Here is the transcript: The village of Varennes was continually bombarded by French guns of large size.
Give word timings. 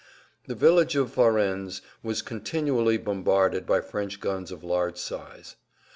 The 0.47 0.55
village 0.55 0.95
of 0.95 1.13
Varennes 1.13 1.83
was 2.01 2.23
continually 2.23 2.97
bombarded 2.97 3.67
by 3.67 3.81
French 3.81 4.19
guns 4.19 4.51
of 4.51 4.63
large 4.63 4.97
size. 4.97 5.57